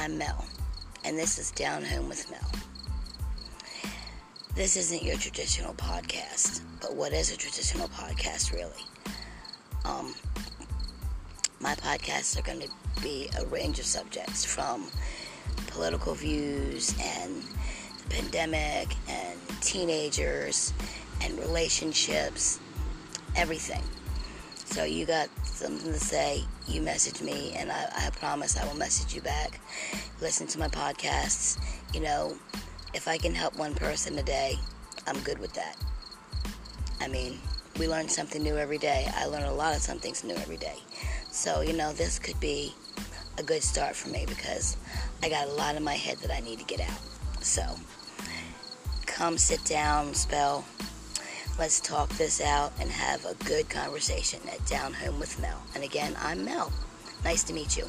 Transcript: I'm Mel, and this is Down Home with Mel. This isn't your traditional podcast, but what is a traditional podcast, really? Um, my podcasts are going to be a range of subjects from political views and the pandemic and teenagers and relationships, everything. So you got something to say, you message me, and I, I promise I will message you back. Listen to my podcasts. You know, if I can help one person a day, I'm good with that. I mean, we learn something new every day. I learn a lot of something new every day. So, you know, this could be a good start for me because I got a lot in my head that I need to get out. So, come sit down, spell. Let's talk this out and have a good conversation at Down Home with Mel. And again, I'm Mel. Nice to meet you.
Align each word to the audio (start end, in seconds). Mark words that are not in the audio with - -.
I'm 0.00 0.16
Mel, 0.16 0.46
and 1.04 1.18
this 1.18 1.38
is 1.38 1.50
Down 1.50 1.84
Home 1.84 2.08
with 2.08 2.30
Mel. 2.30 2.50
This 4.54 4.78
isn't 4.78 5.02
your 5.02 5.18
traditional 5.18 5.74
podcast, 5.74 6.62
but 6.80 6.94
what 6.94 7.12
is 7.12 7.30
a 7.30 7.36
traditional 7.36 7.86
podcast, 7.88 8.50
really? 8.54 8.82
Um, 9.84 10.14
my 11.60 11.74
podcasts 11.74 12.38
are 12.38 12.42
going 12.42 12.60
to 12.60 12.70
be 13.02 13.28
a 13.38 13.44
range 13.48 13.78
of 13.78 13.84
subjects 13.84 14.42
from 14.42 14.90
political 15.66 16.14
views 16.14 16.94
and 16.98 17.42
the 17.42 18.14
pandemic 18.14 18.96
and 19.06 19.38
teenagers 19.60 20.72
and 21.20 21.38
relationships, 21.40 22.58
everything. 23.36 23.82
So 24.70 24.84
you 24.84 25.04
got 25.04 25.28
something 25.44 25.92
to 25.92 25.98
say, 25.98 26.44
you 26.68 26.80
message 26.80 27.20
me, 27.22 27.54
and 27.56 27.72
I, 27.72 27.90
I 27.92 28.10
promise 28.10 28.56
I 28.56 28.64
will 28.66 28.76
message 28.76 29.12
you 29.14 29.20
back. 29.20 29.60
Listen 30.20 30.46
to 30.46 30.60
my 30.60 30.68
podcasts. 30.68 31.58
You 31.92 32.00
know, 32.00 32.36
if 32.94 33.08
I 33.08 33.18
can 33.18 33.34
help 33.34 33.58
one 33.58 33.74
person 33.74 34.16
a 34.16 34.22
day, 34.22 34.54
I'm 35.08 35.18
good 35.20 35.40
with 35.40 35.52
that. 35.54 35.76
I 37.00 37.08
mean, 37.08 37.40
we 37.80 37.88
learn 37.88 38.08
something 38.08 38.42
new 38.42 38.56
every 38.56 38.78
day. 38.78 39.10
I 39.16 39.26
learn 39.26 39.42
a 39.42 39.52
lot 39.52 39.74
of 39.74 39.82
something 39.82 40.14
new 40.22 40.36
every 40.36 40.56
day. 40.56 40.76
So, 41.32 41.62
you 41.62 41.72
know, 41.72 41.92
this 41.92 42.20
could 42.20 42.38
be 42.38 42.72
a 43.38 43.42
good 43.42 43.64
start 43.64 43.96
for 43.96 44.08
me 44.10 44.24
because 44.28 44.76
I 45.22 45.28
got 45.28 45.48
a 45.48 45.52
lot 45.52 45.74
in 45.74 45.82
my 45.82 45.94
head 45.94 46.18
that 46.18 46.30
I 46.30 46.40
need 46.40 46.60
to 46.60 46.64
get 46.64 46.80
out. 46.80 47.00
So, 47.42 47.64
come 49.06 49.36
sit 49.36 49.64
down, 49.64 50.14
spell. 50.14 50.64
Let's 51.60 51.78
talk 51.78 52.08
this 52.16 52.40
out 52.40 52.72
and 52.80 52.90
have 52.90 53.26
a 53.26 53.34
good 53.44 53.68
conversation 53.68 54.40
at 54.50 54.64
Down 54.64 54.94
Home 54.94 55.20
with 55.20 55.38
Mel. 55.42 55.60
And 55.74 55.84
again, 55.84 56.16
I'm 56.18 56.42
Mel. 56.42 56.72
Nice 57.22 57.44
to 57.44 57.52
meet 57.52 57.76
you. 57.76 57.84